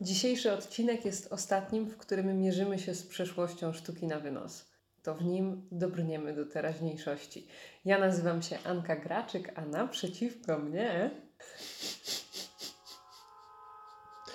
[0.00, 4.64] Dzisiejszy odcinek jest ostatnim, w którym mierzymy się z przeszłością sztuki na wynos.
[5.02, 7.48] To w nim dobrniemy do teraźniejszości.
[7.84, 11.10] Ja nazywam się Anka Graczyk, a naprzeciwko mnie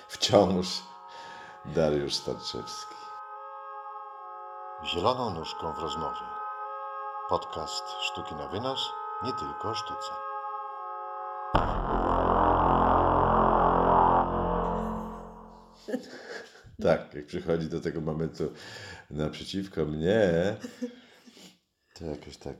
[0.08, 0.82] Wciąż
[1.64, 2.94] Dariusz Starczewski.
[4.84, 6.26] Zieloną nóżką w rozmowie.
[7.28, 8.90] Podcast Sztuki na wynos,
[9.22, 10.12] nie tylko o sztuce.
[16.82, 18.52] Tak, jak przychodzi do tego momentu
[19.10, 20.56] naprzeciwko mnie,
[21.94, 22.56] to jakoś tak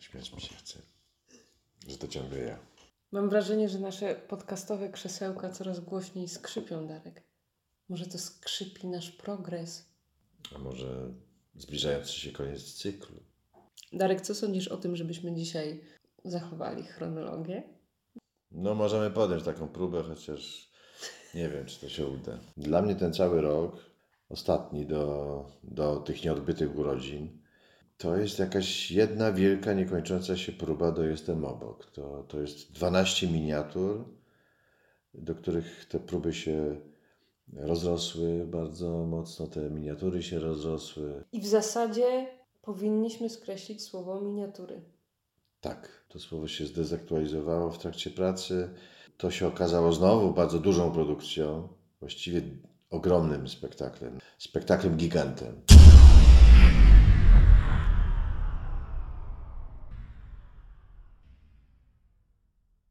[0.00, 0.78] śmiać mi się chce,
[1.88, 2.58] że to ciągle ja.
[3.12, 7.22] Mam wrażenie, że nasze podcastowe krzesełka coraz głośniej skrzypią, Darek.
[7.88, 9.92] Może to skrzypi nasz progres.
[10.54, 11.14] A może
[11.54, 13.22] zbliżający się koniec cyklu?
[13.92, 15.84] Darek, co sądzisz o tym, żebyśmy dzisiaj
[16.24, 17.62] zachowali chronologię?
[18.50, 20.71] No, możemy podjąć taką próbę, chociaż
[21.34, 22.38] nie wiem, czy to się uda.
[22.56, 23.76] Dla mnie ten cały rok,
[24.28, 27.42] ostatni do, do tych nieodbytych urodzin,
[27.96, 31.86] to jest jakaś jedna wielka, niekończąca się próba do Jestem obok.
[31.86, 34.04] To, to jest 12 miniatur,
[35.14, 36.80] do których te próby się
[37.52, 41.24] rozrosły bardzo mocno, te miniatury się rozrosły.
[41.32, 42.26] I w zasadzie
[42.62, 44.82] powinniśmy skreślić słowo miniatury.
[45.60, 48.74] Tak, to słowo się zdezaktualizowało w trakcie pracy.
[49.22, 51.68] To się okazało znowu bardzo dużą produkcją,
[52.00, 52.42] właściwie
[52.90, 55.60] ogromnym spektaklem, spektaklem gigantem.